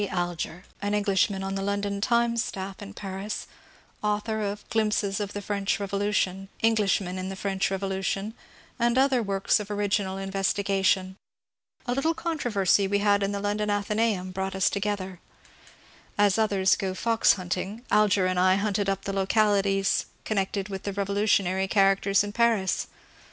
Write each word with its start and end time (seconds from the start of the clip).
Alger, 0.09 0.63
an 0.81 0.95
Englishman 0.95 1.43
on 1.43 1.53
the 1.53 1.61
London 1.61 1.97
^^ 1.99 2.01
Times" 2.01 2.43
staff 2.43 2.81
in 2.81 2.91
Paris, 2.95 3.45
author 4.01 4.41
of" 4.41 4.67
Glimpses 4.71 5.19
of 5.19 5.33
the 5.33 5.43
French 5.43 5.79
Revolution,"" 5.79 6.49
Eng 6.63 6.75
lishmen 6.77 7.19
in 7.19 7.29
the 7.29 7.35
French 7.35 7.69
Revolution," 7.69 8.33
and 8.79 8.97
other 8.97 9.21
works 9.21 9.59
of 9.59 9.67
origi 9.67 9.99
nal 10.03 10.17
investigation. 10.17 11.17
A 11.85 11.93
little 11.93 12.15
controversy 12.15 12.87
we 12.87 12.97
had 12.97 13.21
in 13.21 13.31
the 13.31 13.39
London 13.39 13.69
440 13.69 13.99
MONCUBE 13.99 14.33
DANIEL 14.33 14.33
CONWAY 14.33 14.33
^^ 14.33 14.33
Atheiueum" 14.33 14.33
brought 14.33 14.55
us 14.55 14.69
together. 14.71 15.19
As 16.17 16.39
others 16.39 16.75
go 16.75 16.95
fox 16.95 17.33
hunting, 17.33 17.85
Alger 17.91 18.25
and 18.25 18.39
I 18.39 18.55
hunted 18.55 18.89
up 18.89 19.03
the 19.03 19.13
localities 19.13 20.07
connected 20.25 20.67
with 20.67 20.81
revolu 20.85 21.25
lutionary 21.27 21.69
characters 21.69 22.23
in 22.23 22.31
Paris. 22.33 22.87